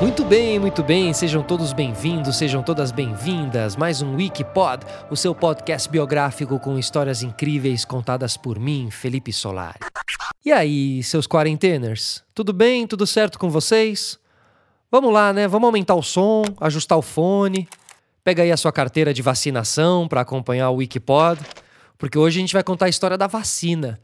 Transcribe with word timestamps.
Muito 0.00 0.24
bem, 0.24 0.58
muito 0.58 0.82
bem, 0.82 1.12
sejam 1.12 1.42
todos 1.42 1.74
bem-vindos, 1.74 2.36
sejam 2.36 2.62
todas 2.62 2.90
bem-vindas. 2.90 3.76
Mais 3.76 4.00
um 4.00 4.16
Wikipod, 4.16 4.82
o 5.10 5.16
seu 5.16 5.34
podcast 5.34 5.90
biográfico 5.90 6.58
com 6.58 6.78
histórias 6.78 7.22
incríveis 7.22 7.84
contadas 7.84 8.34
por 8.34 8.58
mim, 8.58 8.90
Felipe 8.90 9.30
Solari. 9.30 9.78
E 10.42 10.50
aí, 10.50 11.02
seus 11.02 11.26
quarenteners? 11.26 12.24
Tudo 12.34 12.50
bem? 12.50 12.86
Tudo 12.86 13.06
certo 13.06 13.38
com 13.38 13.50
vocês? 13.50 14.18
Vamos 14.90 15.12
lá, 15.12 15.34
né? 15.34 15.46
Vamos 15.46 15.66
aumentar 15.66 15.94
o 15.94 16.02
som, 16.02 16.44
ajustar 16.62 16.96
o 16.96 17.02
fone. 17.02 17.68
Pega 18.24 18.42
aí 18.42 18.50
a 18.50 18.56
sua 18.56 18.72
carteira 18.72 19.12
de 19.12 19.20
vacinação 19.20 20.08
para 20.08 20.22
acompanhar 20.22 20.70
o 20.70 20.76
Wikipod, 20.76 21.38
porque 21.98 22.18
hoje 22.18 22.38
a 22.38 22.40
gente 22.40 22.54
vai 22.54 22.62
contar 22.62 22.86
a 22.86 22.88
história 22.88 23.18
da 23.18 23.26
vacina. 23.26 24.00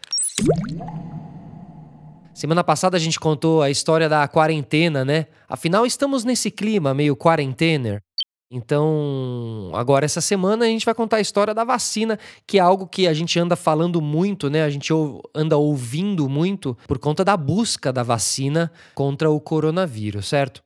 Semana 2.37 2.63
passada 2.63 2.99
a 2.99 3.01
gente 3.01 3.19
contou 3.19 3.63
a 3.63 3.71
história 3.71 4.11
da 4.11 4.29
quarentena, 4.29 5.07
né? 5.07 5.27
Afinal, 5.49 5.87
estamos 5.87 6.23
nesse 6.23 6.51
clima 6.51 6.93
meio 6.93 7.17
quarentener. 7.17 8.03
Então, 8.51 9.71
agora 9.73 10.05
essa 10.05 10.21
semana 10.21 10.67
a 10.67 10.69
gente 10.69 10.85
vai 10.85 10.95
contar 10.95 11.17
a 11.17 11.21
história 11.23 11.55
da 11.55 11.65
vacina, 11.65 12.19
que 12.47 12.59
é 12.59 12.61
algo 12.61 12.87
que 12.87 13.09
a 13.09 13.15
gente 13.15 13.39
anda 13.41 13.57
falando 13.57 14.03
muito, 14.03 14.51
né? 14.51 14.65
A 14.65 14.69
gente 14.69 14.93
anda 15.35 15.57
ouvindo 15.57 16.29
muito 16.29 16.77
por 16.87 16.99
conta 16.99 17.25
da 17.25 17.39
busca 17.39 17.91
da 17.91 18.03
vacina 18.03 18.71
contra 18.95 19.31
o 19.31 19.41
coronavírus, 19.41 20.27
certo? 20.27 20.63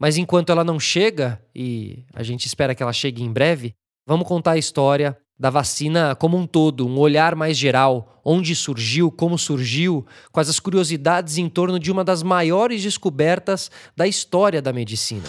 Mas 0.00 0.16
enquanto 0.16 0.50
ela 0.50 0.64
não 0.64 0.80
chega, 0.80 1.38
e 1.54 2.02
a 2.14 2.22
gente 2.22 2.46
espera 2.46 2.74
que 2.74 2.82
ela 2.82 2.94
chegue 2.94 3.22
em 3.22 3.30
breve, 3.30 3.74
vamos 4.08 4.26
contar 4.26 4.52
a 4.52 4.58
história 4.58 5.14
da 5.40 5.48
vacina 5.48 6.14
como 6.14 6.36
um 6.36 6.46
todo, 6.46 6.86
um 6.86 6.98
olhar 6.98 7.34
mais 7.34 7.56
geral, 7.56 8.20
onde 8.22 8.54
surgiu, 8.54 9.10
como 9.10 9.38
surgiu, 9.38 10.04
quais 10.30 10.50
as 10.50 10.60
curiosidades 10.60 11.38
em 11.38 11.48
torno 11.48 11.80
de 11.80 11.90
uma 11.90 12.04
das 12.04 12.22
maiores 12.22 12.82
descobertas 12.82 13.70
da 13.96 14.06
história 14.06 14.60
da 14.60 14.70
medicina. 14.70 15.24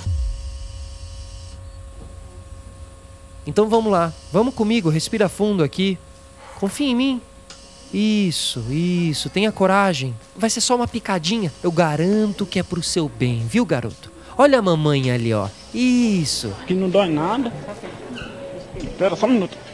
Então 3.48 3.70
vamos 3.70 3.90
lá, 3.90 4.12
vamos 4.34 4.53
comigo, 4.53 4.90
respira 4.90 5.30
fundo 5.30 5.64
aqui. 5.64 5.98
Confia 6.59 6.88
em 6.90 6.96
mim. 6.96 7.22
Isso, 7.94 8.66
isso, 8.70 9.30
tenha 9.30 9.52
coragem. 9.52 10.14
Vai 10.36 10.50
ser 10.50 10.59
só 10.59 10.75
uma 10.75 10.90
picadinha, 10.90 11.53
eu 11.64 11.72
garanto 11.72 12.46
que 12.46 12.59
é 12.59 12.64
pro 12.64 12.84
seu 12.84 13.08
bem, 13.08 13.46
viu, 13.48 13.66
garoto? 13.66 14.12
Olha 14.38 14.59
a 14.59 14.62
mamãe 14.62 15.09
ali, 15.09 15.34
ó. 15.34 15.48
Isso. 15.73 16.53
Que 16.68 16.73
não 16.73 16.90
dói 16.90 17.09
nada. 17.09 17.52
Espera 18.78 19.16
só 19.16 19.25
um 19.25 19.30
minuto. 19.30 19.70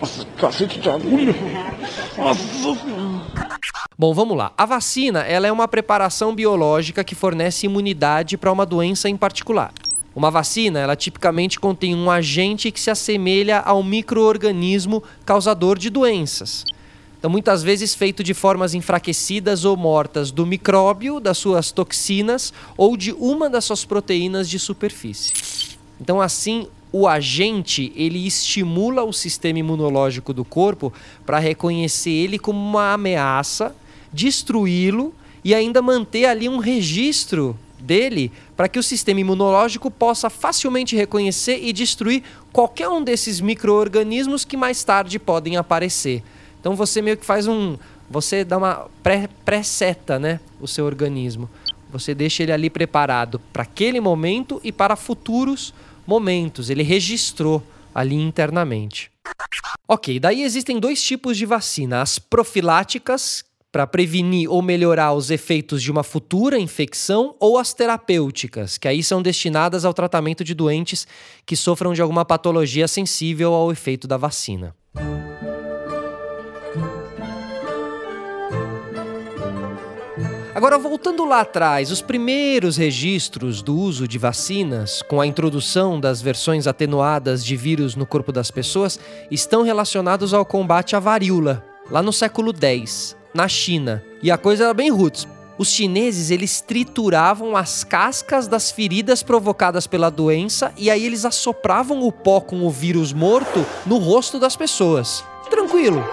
Nossa, 0.00 0.26
cacete 0.36 0.80
de 0.80 0.88
agulha. 0.88 1.34
Nossa 2.16 2.42
Bom, 3.96 4.12
vamos 4.12 4.36
lá. 4.36 4.52
A 4.58 4.66
vacina 4.66 5.20
ela 5.20 5.46
é 5.46 5.52
uma 5.52 5.68
preparação 5.68 6.34
biológica 6.34 7.04
que 7.04 7.14
fornece 7.14 7.66
imunidade 7.66 8.36
para 8.36 8.52
uma 8.52 8.66
doença 8.66 9.08
em 9.08 9.16
particular. 9.16 9.72
Uma 10.14 10.30
vacina, 10.30 10.78
ela 10.78 10.94
tipicamente 10.94 11.58
contém 11.58 11.94
um 11.94 12.10
agente 12.10 12.70
que 12.70 12.80
se 12.80 12.90
assemelha 12.90 13.60
ao 13.60 13.82
microorganismo 13.82 15.02
causador 15.24 15.78
de 15.78 15.90
doenças. 15.90 16.64
Então, 17.18 17.30
muitas 17.30 17.62
vezes 17.62 17.94
feito 17.94 18.22
de 18.22 18.34
formas 18.34 18.74
enfraquecidas 18.74 19.64
ou 19.64 19.76
mortas 19.76 20.30
do 20.30 20.44
micróbio, 20.44 21.18
das 21.18 21.38
suas 21.38 21.72
toxinas 21.72 22.52
ou 22.76 22.96
de 22.96 23.12
uma 23.12 23.48
das 23.48 23.64
suas 23.64 23.84
proteínas 23.84 24.48
de 24.48 24.58
superfície. 24.58 25.32
Então, 26.00 26.20
assim, 26.20 26.68
o 26.96 27.08
agente 27.08 27.92
ele 27.96 28.24
estimula 28.24 29.02
o 29.02 29.12
sistema 29.12 29.58
imunológico 29.58 30.32
do 30.32 30.44
corpo 30.44 30.92
para 31.26 31.40
reconhecer 31.40 32.12
ele 32.12 32.38
como 32.38 32.56
uma 32.56 32.92
ameaça, 32.92 33.74
destruí-lo 34.12 35.12
e 35.42 35.52
ainda 35.52 35.82
manter 35.82 36.26
ali 36.26 36.48
um 36.48 36.58
registro 36.58 37.58
dele 37.80 38.30
para 38.56 38.68
que 38.68 38.78
o 38.78 38.82
sistema 38.82 39.18
imunológico 39.18 39.90
possa 39.90 40.30
facilmente 40.30 40.94
reconhecer 40.94 41.58
e 41.64 41.72
destruir 41.72 42.22
qualquer 42.52 42.88
um 42.88 43.02
desses 43.02 43.40
micro-organismos 43.40 44.44
que 44.44 44.56
mais 44.56 44.84
tarde 44.84 45.18
podem 45.18 45.56
aparecer. 45.56 46.22
Então 46.60 46.76
você 46.76 47.02
meio 47.02 47.16
que 47.16 47.26
faz 47.26 47.48
um. 47.48 47.76
Você 48.08 48.44
dá 48.44 48.56
uma 48.56 48.86
pré-seta, 49.44 50.16
né? 50.16 50.38
O 50.60 50.68
seu 50.68 50.86
organismo. 50.86 51.50
Você 51.90 52.14
deixa 52.14 52.44
ele 52.44 52.52
ali 52.52 52.70
preparado 52.70 53.40
para 53.52 53.64
aquele 53.64 54.00
momento 54.00 54.60
e 54.62 54.70
para 54.70 54.94
futuros 54.94 55.74
momentos, 56.06 56.70
ele 56.70 56.82
registrou 56.82 57.62
ali 57.94 58.14
internamente. 58.14 59.10
Ok, 59.86 60.18
daí 60.18 60.42
existem 60.42 60.78
dois 60.78 61.02
tipos 61.02 61.36
de 61.36 61.46
vacina: 61.46 62.00
as 62.00 62.18
profiláticas, 62.18 63.44
para 63.70 63.86
prevenir 63.86 64.50
ou 64.50 64.62
melhorar 64.62 65.12
os 65.12 65.30
efeitos 65.30 65.82
de 65.82 65.90
uma 65.90 66.02
futura 66.02 66.58
infecção, 66.58 67.34
ou 67.40 67.58
as 67.58 67.74
terapêuticas, 67.74 68.78
que 68.78 68.88
aí 68.88 69.02
são 69.02 69.20
destinadas 69.20 69.84
ao 69.84 69.92
tratamento 69.92 70.44
de 70.44 70.54
doentes 70.54 71.06
que 71.44 71.56
sofram 71.56 71.92
de 71.92 72.00
alguma 72.00 72.24
patologia 72.24 72.86
sensível 72.86 73.52
ao 73.52 73.72
efeito 73.72 74.06
da 74.06 74.16
vacina. 74.16 74.74
Agora, 80.54 80.78
voltando 80.78 81.24
lá 81.24 81.40
atrás, 81.40 81.90
os 81.90 82.00
primeiros 82.00 82.76
registros 82.76 83.60
do 83.60 83.76
uso 83.76 84.06
de 84.06 84.18
vacinas, 84.18 85.02
com 85.02 85.20
a 85.20 85.26
introdução 85.26 85.98
das 85.98 86.22
versões 86.22 86.68
atenuadas 86.68 87.44
de 87.44 87.56
vírus 87.56 87.96
no 87.96 88.06
corpo 88.06 88.30
das 88.30 88.52
pessoas, 88.52 89.00
estão 89.32 89.62
relacionados 89.62 90.32
ao 90.32 90.46
combate 90.46 90.94
à 90.94 91.00
varíola, 91.00 91.64
lá 91.90 92.00
no 92.00 92.12
século 92.12 92.54
X, 92.56 93.16
na 93.34 93.48
China. 93.48 94.00
E 94.22 94.30
a 94.30 94.38
coisa 94.38 94.64
era 94.64 94.74
bem 94.74 94.90
roots. 94.90 95.26
Os 95.58 95.68
chineses 95.70 96.30
eles 96.30 96.60
trituravam 96.60 97.56
as 97.56 97.82
cascas 97.82 98.46
das 98.46 98.70
feridas 98.70 99.24
provocadas 99.24 99.88
pela 99.88 100.08
doença 100.08 100.72
e 100.76 100.88
aí 100.88 101.04
eles 101.04 101.24
assopravam 101.24 102.02
o 102.02 102.12
pó 102.12 102.40
com 102.40 102.64
o 102.64 102.70
vírus 102.70 103.12
morto 103.12 103.66
no 103.84 103.98
rosto 103.98 104.38
das 104.38 104.54
pessoas. 104.54 105.24
Tranquilo. 105.50 106.04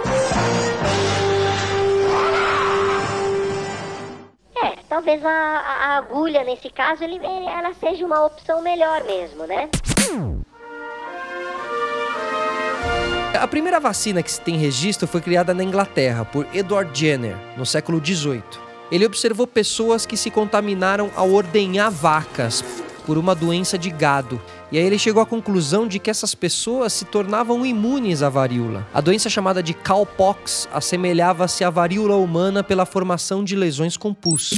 Talvez 5.02 5.26
a, 5.26 5.30
a 5.30 5.98
agulha, 5.98 6.44
nesse 6.44 6.70
caso, 6.70 7.04
ele, 7.04 7.16
ela 7.16 7.74
seja 7.74 8.06
uma 8.06 8.24
opção 8.24 8.62
melhor 8.62 9.04
mesmo, 9.04 9.48
né? 9.48 9.68
A 13.34 13.48
primeira 13.48 13.80
vacina 13.80 14.22
que 14.22 14.32
se 14.32 14.40
tem 14.40 14.58
registro 14.58 15.08
foi 15.08 15.20
criada 15.20 15.56
na 15.56 15.64
Inglaterra 15.64 16.24
por 16.24 16.46
Edward 16.54 16.98
Jenner, 16.98 17.36
no 17.58 17.66
século 17.66 18.00
XVIII. 18.04 18.44
Ele 18.92 19.04
observou 19.04 19.48
pessoas 19.48 20.06
que 20.06 20.16
se 20.16 20.30
contaminaram 20.30 21.10
ao 21.16 21.32
ordenhar 21.32 21.90
vacas 21.90 22.64
por 23.04 23.18
uma 23.18 23.34
doença 23.34 23.80
de 23.80 23.90
gado. 23.90 24.40
E 24.72 24.78
aí 24.78 24.86
ele 24.86 25.00
chegou 25.00 25.24
à 25.24 25.26
conclusão 25.26 25.88
de 25.88 25.98
que 25.98 26.12
essas 26.12 26.36
pessoas 26.36 26.94
se 26.94 27.06
tornavam 27.06 27.66
imunes 27.66 28.22
à 28.22 28.30
varíola. 28.30 28.88
A 28.94 29.02
doença 29.02 29.30
chamada 29.30 29.64
de 29.64 29.74
cowpox 29.74 30.70
assemelhava-se 30.72 31.64
à 31.64 31.72
varíola 31.72 32.18
humana 32.18 32.64
pela 32.64 32.86
formação 32.86 33.44
de 33.44 33.56
lesões 33.56 33.98
com 33.98 34.14
pus. 34.14 34.52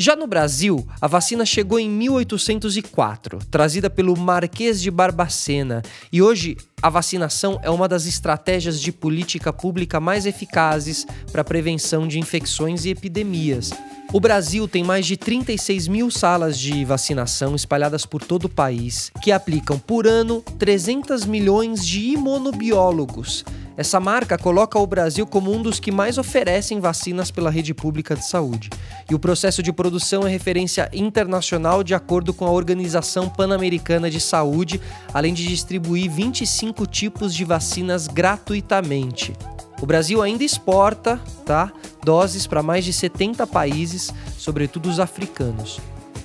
Já 0.00 0.16
no 0.16 0.26
Brasil, 0.26 0.88
a 0.98 1.06
vacina 1.06 1.44
chegou 1.44 1.78
em 1.78 1.86
1804, 1.90 3.38
trazida 3.50 3.90
pelo 3.90 4.16
Marquês 4.16 4.80
de 4.80 4.90
Barbacena, 4.90 5.82
e 6.10 6.22
hoje 6.22 6.56
a 6.82 6.88
vacinação 6.88 7.60
é 7.62 7.68
uma 7.68 7.86
das 7.86 8.06
estratégias 8.06 8.80
de 8.80 8.92
política 8.92 9.52
pública 9.52 10.00
mais 10.00 10.24
eficazes 10.24 11.06
para 11.30 11.42
a 11.42 11.44
prevenção 11.44 12.08
de 12.08 12.18
infecções 12.18 12.86
e 12.86 12.88
epidemias. 12.88 13.72
O 14.10 14.18
Brasil 14.18 14.66
tem 14.66 14.82
mais 14.82 15.04
de 15.04 15.18
36 15.18 15.86
mil 15.86 16.10
salas 16.10 16.58
de 16.58 16.82
vacinação 16.82 17.54
espalhadas 17.54 18.06
por 18.06 18.24
todo 18.24 18.46
o 18.46 18.48
país, 18.48 19.12
que 19.22 19.30
aplicam 19.30 19.78
por 19.78 20.06
ano 20.06 20.42
300 20.58 21.26
milhões 21.26 21.86
de 21.86 22.12
imunobiólogos, 22.12 23.44
essa 23.80 23.98
marca 23.98 24.36
coloca 24.36 24.78
o 24.78 24.86
Brasil 24.86 25.26
como 25.26 25.50
um 25.50 25.62
dos 25.62 25.80
que 25.80 25.90
mais 25.90 26.18
oferecem 26.18 26.78
vacinas 26.80 27.30
pela 27.30 27.48
rede 27.48 27.72
pública 27.72 28.14
de 28.14 28.28
saúde. 28.28 28.68
E 29.08 29.14
o 29.14 29.18
processo 29.18 29.62
de 29.62 29.72
produção 29.72 30.26
é 30.26 30.30
referência 30.30 30.90
internacional 30.92 31.82
de 31.82 31.94
acordo 31.94 32.34
com 32.34 32.44
a 32.44 32.50
Organização 32.50 33.30
Pan-Americana 33.30 34.10
de 34.10 34.20
Saúde, 34.20 34.78
além 35.14 35.32
de 35.32 35.46
distribuir 35.46 36.10
25 36.10 36.86
tipos 36.86 37.34
de 37.34 37.42
vacinas 37.42 38.06
gratuitamente. 38.06 39.32
O 39.80 39.86
Brasil 39.86 40.20
ainda 40.20 40.44
exporta, 40.44 41.18
tá, 41.46 41.72
doses 42.04 42.46
para 42.46 42.62
mais 42.62 42.84
de 42.84 42.92
70 42.92 43.46
países, 43.46 44.12
sobretudo 44.36 44.90
os 44.90 45.00
africanos. 45.00 45.80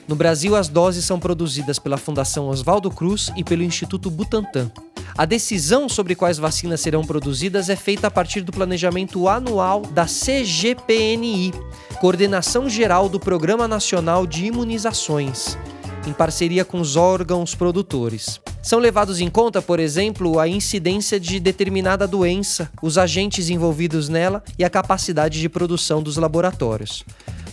No 0.10 0.16
Brasil, 0.18 0.58
as 0.58 0.68
doses 0.68 1.06
são 1.06 1.22
produzidas 1.22 1.80
pela 1.80 1.96
Fundação 1.96 2.50
Oswaldo 2.50 2.92
Cruz 2.92 3.32
e 3.38 3.46
pelo 3.46 3.64
Instituto 3.64 4.12
Butantan. 4.12 4.70
A 5.18 5.24
decisão 5.24 5.88
sobre 5.88 6.14
quais 6.14 6.38
vacinas 6.38 6.82
serão 6.82 7.02
produzidas 7.02 7.70
é 7.70 7.76
feita 7.78 8.08
a 8.08 8.12
partir 8.12 8.42
do 8.42 8.52
planejamento 8.52 9.30
anual 9.30 9.82
da 9.82 10.06
CGPNI, 10.06 11.54
Coordenação 12.02 12.70
Geral 12.70 13.08
do 13.08 13.18
Programa 13.18 13.66
Nacional 13.66 14.28
de 14.28 14.48
Imunizações, 14.48 15.58
em 16.06 16.12
parceria 16.12 16.66
com 16.66 16.82
os 16.82 16.98
órgãos 16.98 17.56
produtores. 17.56 18.42
São 18.62 18.78
levados 18.78 19.22
em 19.22 19.30
conta, 19.30 19.62
por 19.62 19.80
exemplo, 19.80 20.38
a 20.38 20.50
incidência 20.50 21.18
de 21.18 21.40
determinada 21.40 22.06
doença, 22.06 22.70
os 22.82 22.98
agentes 22.98 23.50
envolvidos 23.50 24.10
nela 24.10 24.44
e 24.60 24.66
a 24.66 24.70
capacidade 24.70 25.40
de 25.40 25.48
produção 25.48 26.04
dos 26.04 26.18
laboratórios. 26.18 27.06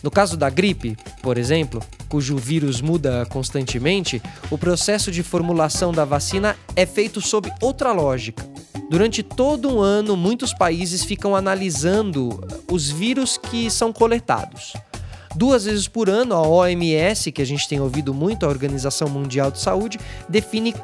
No 0.02 0.10
caso 0.10 0.36
da 0.36 0.50
gripe, 0.50 0.96
por 1.22 1.38
exemplo, 1.38 1.80
cujo 2.12 2.36
vírus 2.36 2.82
muda 2.82 3.24
constantemente, 3.30 4.20
o 4.50 4.58
processo 4.58 5.10
de 5.10 5.22
formulação 5.22 5.92
da 5.92 6.04
vacina 6.04 6.54
é 6.76 6.84
feito 6.84 7.22
sob 7.22 7.50
outra 7.58 7.90
lógica. 7.90 8.46
Durante 8.90 9.22
todo 9.22 9.74
um 9.74 9.80
ano, 9.80 10.14
muitos 10.14 10.52
países 10.52 11.02
ficam 11.04 11.34
analisando 11.34 12.38
os 12.70 12.90
vírus 12.90 13.38
que 13.38 13.70
são 13.70 13.94
coletados. 13.94 14.74
Duas 15.34 15.64
vezes 15.64 15.88
por 15.88 16.10
ano, 16.10 16.34
a 16.34 16.46
OMS, 16.46 17.32
que 17.32 17.40
a 17.40 17.46
gente 17.46 17.66
tem 17.66 17.80
ouvido 17.80 18.12
muito, 18.12 18.44
a 18.44 18.50
Organização 18.50 19.08
Mundial 19.08 19.50
de 19.50 19.58
Saúde, 19.58 19.98
define 20.28 20.74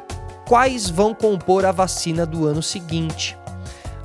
quais 0.47 0.89
vão 0.89 1.13
compor 1.13 1.67
a 1.67 1.73
vacina 1.73 2.25
do 2.25 2.47
ano 2.47 2.63
seguinte. 2.63 3.37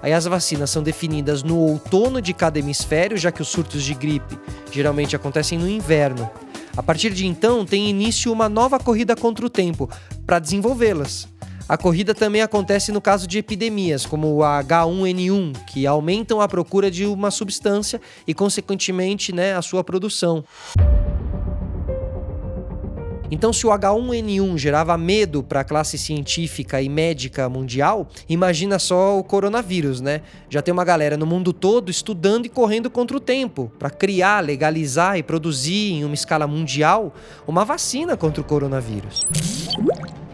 Aí 0.01 0.11
as 0.11 0.25
vacinas 0.25 0.69
são 0.69 0.83
definidas 0.83 1.41
no 1.41 1.57
outono 1.57 2.21
de 2.21 2.33
cada 2.33 2.59
hemisfério, 2.59 3.15
já 3.15 3.31
que 3.31 3.41
os 3.41 3.47
surtos 3.47 3.81
de 3.81 3.93
gripe 3.93 4.37
geralmente 4.69 5.15
acontecem 5.15 5.57
no 5.57 5.69
inverno. 5.69 6.29
A 6.75 6.81
partir 6.81 7.13
de 7.13 7.27
então, 7.27 7.65
tem 7.65 7.87
início 7.87 8.31
uma 8.31 8.49
nova 8.49 8.79
corrida 8.79 9.15
contra 9.15 9.45
o 9.45 9.49
tempo 9.49 9.89
para 10.25 10.39
desenvolvê-las. 10.39 11.27
A 11.69 11.77
corrida 11.77 12.13
também 12.13 12.41
acontece 12.41 12.91
no 12.91 12.99
caso 12.99 13.25
de 13.25 13.37
epidemias, 13.37 14.05
como 14.05 14.35
o 14.35 14.39
H1N1, 14.39 15.65
que 15.65 15.87
aumentam 15.87 16.41
a 16.41 16.47
procura 16.47 16.91
de 16.91 17.05
uma 17.05 17.31
substância 17.31 18.01
e, 18.27 18.33
consequentemente, 18.33 19.31
né, 19.31 19.55
a 19.55 19.61
sua 19.61 19.83
produção. 19.83 20.43
Então, 23.33 23.51
se 23.51 23.65
o 23.65 23.71
H1N1 23.71 24.59
gerava 24.59 24.95
medo 24.95 25.41
para 25.41 25.61
a 25.61 25.63
classe 25.63 25.97
científica 25.97 26.79
e 26.83 26.87
médica 26.87 27.49
mundial, 27.49 28.07
imagina 28.29 28.77
só 28.77 29.17
o 29.17 29.23
coronavírus, 29.23 30.01
né? 30.01 30.21
Já 30.51 30.61
tem 30.61 30.71
uma 30.71 30.85
galera 30.85 31.17
no 31.17 31.25
mundo 31.25 31.51
todo 31.51 31.89
estudando 31.89 32.45
e 32.45 32.49
correndo 32.49 32.91
contra 32.91 33.17
o 33.17 33.19
tempo 33.19 33.71
para 33.79 33.89
criar, 33.89 34.39
legalizar 34.41 35.17
e 35.17 35.23
produzir 35.23 35.93
em 35.93 36.05
uma 36.05 36.13
escala 36.13 36.45
mundial 36.45 37.11
uma 37.47 37.65
vacina 37.65 38.15
contra 38.15 38.39
o 38.39 38.43
coronavírus. 38.43 39.25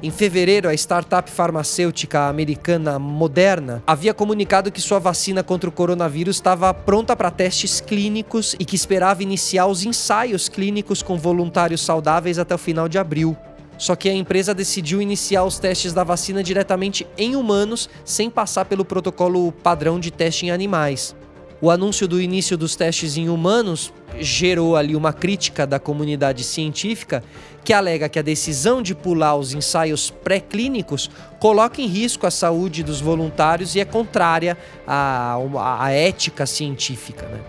Em 0.01 0.12
fevereiro, 0.12 0.69
a 0.69 0.74
startup 0.74 1.30
farmacêutica 1.30 2.30
americana 2.30 2.98
Moderna 2.98 3.84
havia 3.86 4.13
comunicado 4.13 4.72
que 4.72 4.80
sua 4.80 4.98
vacina 4.98 5.44
contra 5.44 5.69
o 5.69 5.74
coronavírus 5.74 6.38
estava 6.38 6.74
pronta 6.74 7.18
para 7.18 7.30
testes 7.30 7.81
clínicos 7.81 8.56
e 8.57 8.63
que 8.63 8.78
esperava 8.78 9.24
iniciar 9.24 9.66
os 9.68 9.84
ensaios 9.84 10.48
clínicos 10.48 11.04
com 11.04 11.18
voluntários 11.18 11.81
saudáveis 11.81 12.40
até 12.40 12.56
o 12.56 12.57
final 12.57 12.88
de 12.88 12.98
abril. 12.98 13.36
Só 13.78 13.94
que 13.94 14.07
a 14.07 14.13
empresa 14.13 14.54
decidiu 14.54 15.01
iniciar 15.01 15.44
os 15.44 15.60
testes 15.60 15.92
da 15.92 16.06
vacina 16.06 16.42
diretamente 16.42 17.06
em 17.18 17.36
humanos, 17.36 17.90
sem 18.06 18.30
passar 18.30 18.66
pelo 18.66 18.86
protocolo 18.86 19.51
padrão 19.51 20.00
de 20.00 20.12
teste 20.12 20.46
em 20.46 20.51
animais. 20.51 21.13
O 21.61 21.69
anúncio 21.69 22.07
do 22.07 22.21
início 22.21 22.57
dos 22.57 22.75
testes 22.75 23.17
em 23.17 23.27
humanos 23.27 23.91
gerou 24.17 24.77
ali 24.77 24.95
uma 24.95 25.11
crítica 25.11 25.67
da 25.67 25.77
comunidade 25.77 26.44
científica 26.44 27.21
que 27.65 27.73
alega 27.73 28.07
que 28.07 28.17
a 28.17 28.21
decisão 28.21 28.81
de 28.81 28.95
pular 28.95 29.35
os 29.35 29.53
ensaios 29.53 30.09
pré-clínicos 30.09 31.09
coloca 31.38 31.81
em 31.81 31.85
risco 31.85 32.25
a 32.25 32.31
saúde 32.31 32.81
dos 32.81 33.01
voluntários 33.01 33.75
e 33.75 33.81
é 33.81 33.85
contrária 33.85 34.57
à, 34.88 35.38
à 35.79 35.91
ética 35.91 36.45
científica. 36.45 37.27
Né? 37.27 37.39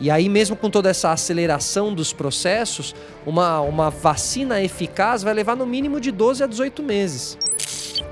E 0.00 0.10
aí, 0.10 0.28
mesmo 0.28 0.56
com 0.56 0.70
toda 0.70 0.88
essa 0.88 1.10
aceleração 1.10 1.92
dos 1.92 2.12
processos, 2.12 2.94
uma, 3.26 3.60
uma 3.60 3.90
vacina 3.90 4.62
eficaz 4.62 5.22
vai 5.22 5.34
levar 5.34 5.56
no 5.56 5.66
mínimo 5.66 6.00
de 6.00 6.10
12 6.10 6.42
a 6.42 6.46
18 6.46 6.82
meses. 6.82 7.36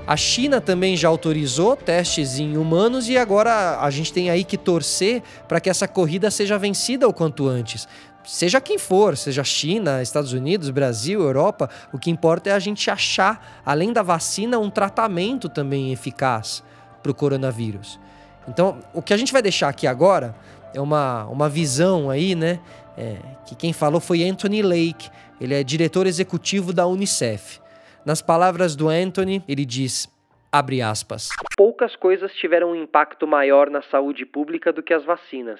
A 0.07 0.15
China 0.15 0.61
também 0.61 0.95
já 0.95 1.09
autorizou 1.09 1.75
testes 1.75 2.39
em 2.39 2.55
humanos 2.55 3.09
e 3.09 3.17
agora 3.17 3.81
a 3.81 3.89
gente 3.89 4.13
tem 4.13 4.29
aí 4.29 4.45
que 4.45 4.57
torcer 4.57 5.21
para 5.49 5.59
que 5.59 5.69
essa 5.69 5.85
corrida 5.85 6.31
seja 6.31 6.57
vencida 6.57 7.05
o 7.09 7.13
quanto 7.13 7.45
antes. 7.45 7.85
Seja 8.23 8.61
quem 8.61 8.77
for, 8.77 9.17
seja 9.17 9.43
China, 9.43 10.01
Estados 10.01 10.31
Unidos, 10.31 10.69
Brasil, 10.69 11.21
Europa, 11.21 11.69
o 11.91 11.99
que 11.99 12.09
importa 12.09 12.49
é 12.49 12.53
a 12.53 12.59
gente 12.59 12.89
achar, 12.89 13.61
além 13.65 13.91
da 13.91 14.01
vacina, 14.01 14.57
um 14.57 14.69
tratamento 14.69 15.49
também 15.49 15.91
eficaz 15.91 16.63
para 17.03 17.11
o 17.11 17.15
coronavírus. 17.15 17.99
Então, 18.47 18.77
o 18.93 19.01
que 19.01 19.13
a 19.13 19.17
gente 19.17 19.33
vai 19.33 19.41
deixar 19.41 19.67
aqui 19.67 19.85
agora 19.85 20.33
é 20.73 20.79
uma, 20.79 21.25
uma 21.25 21.49
visão 21.49 22.09
aí, 22.09 22.33
né? 22.33 22.61
É, 22.97 23.17
que 23.45 23.55
quem 23.55 23.73
falou 23.73 23.99
foi 23.99 24.23
Anthony 24.23 24.61
Lake, 24.61 25.09
ele 25.39 25.53
é 25.53 25.63
diretor 25.65 26.07
executivo 26.07 26.71
da 26.71 26.87
Unicef. 26.87 27.59
Nas 28.07 28.21
palavras 28.21 28.73
do 28.73 28.87
Anthony, 28.87 29.43
ele 29.49 29.65
diz: 29.65 30.07
abre 30.49 30.81
aspas. 30.81 31.27
Poucas 31.57 31.93
coisas 31.93 32.33
tiveram 32.35 32.71
um 32.71 32.75
impacto 32.75 33.27
maior 33.27 33.69
na 33.69 33.81
saúde 33.81 34.25
pública 34.25 34.71
do 34.71 34.81
que 34.81 34.93
as 34.93 35.03
vacinas. 35.03 35.59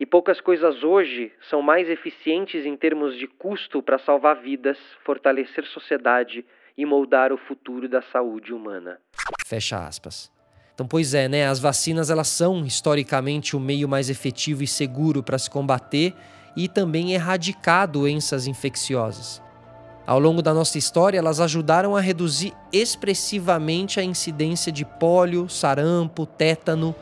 E 0.00 0.04
poucas 0.04 0.40
coisas 0.40 0.82
hoje 0.82 1.30
são 1.48 1.62
mais 1.62 1.88
eficientes 1.88 2.66
em 2.66 2.76
termos 2.76 3.16
de 3.16 3.28
custo 3.28 3.80
para 3.80 4.00
salvar 4.00 4.42
vidas, 4.42 4.76
fortalecer 5.04 5.64
sociedade 5.64 6.44
e 6.76 6.84
moldar 6.84 7.32
o 7.32 7.38
futuro 7.38 7.88
da 7.88 8.02
saúde 8.02 8.52
humana. 8.52 8.98
Fecha 9.46 9.78
aspas. 9.78 10.28
Então, 10.74 10.88
pois 10.88 11.14
é, 11.14 11.28
né? 11.28 11.46
As 11.46 11.60
vacinas 11.60 12.10
elas 12.10 12.26
são 12.26 12.66
historicamente 12.66 13.54
o 13.54 13.60
meio 13.60 13.88
mais 13.88 14.10
efetivo 14.10 14.64
e 14.64 14.66
seguro 14.66 15.22
para 15.22 15.38
se 15.38 15.48
combater 15.48 16.14
e 16.56 16.68
também 16.68 17.12
erradicar 17.12 17.86
doenças 17.86 18.48
infecciosas. 18.48 19.40
Ao 20.10 20.18
longo 20.18 20.42
da 20.42 20.52
nossa 20.52 20.76
história, 20.76 21.18
elas 21.18 21.38
ajudaram 21.38 21.94
a 21.94 22.00
reduzir 22.00 22.52
expressivamente 22.72 24.00
a 24.00 24.02
incidência 24.02 24.72
de 24.72 24.84
pólio, 24.84 25.48
sarampo, 25.48 26.26
tétano, 26.26 26.92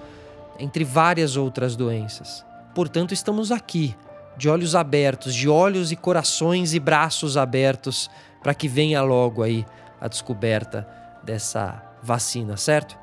entre 0.58 0.84
várias 0.84 1.34
outras 1.34 1.74
doenças. 1.74 2.44
Portanto, 2.74 3.14
estamos 3.14 3.50
aqui, 3.50 3.96
de 4.36 4.46
olhos 4.46 4.74
abertos, 4.74 5.34
de 5.34 5.48
olhos 5.48 5.90
e 5.90 5.96
corações 5.96 6.74
e 6.74 6.78
braços 6.78 7.38
abertos, 7.38 8.10
para 8.42 8.52
que 8.52 8.68
venha 8.68 9.00
logo 9.00 9.42
aí 9.42 9.64
a 9.98 10.06
descoberta 10.06 10.86
dessa 11.24 11.82
vacina, 12.02 12.58
certo? 12.58 12.94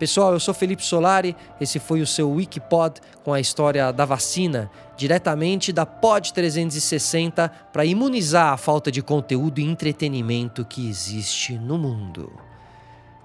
Pessoal, 0.00 0.32
eu 0.32 0.40
sou 0.40 0.54
Felipe 0.54 0.82
Solari, 0.82 1.36
esse 1.60 1.78
foi 1.78 2.00
o 2.00 2.06
seu 2.06 2.30
Wikipod 2.30 3.02
com 3.22 3.34
a 3.34 3.38
história 3.38 3.92
da 3.92 4.06
vacina, 4.06 4.70
diretamente 4.96 5.74
da 5.74 5.84
Pod 5.84 6.32
360 6.32 7.50
para 7.70 7.84
imunizar 7.84 8.54
a 8.54 8.56
falta 8.56 8.90
de 8.90 9.02
conteúdo 9.02 9.60
e 9.60 9.64
entretenimento 9.64 10.64
que 10.64 10.88
existe 10.88 11.58
no 11.58 11.76
mundo. 11.76 12.32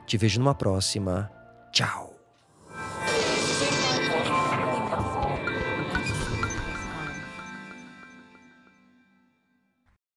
Te 0.06 0.18
vejo 0.18 0.38
numa 0.38 0.54
próxima. 0.54 1.32
Tchau. 1.72 2.15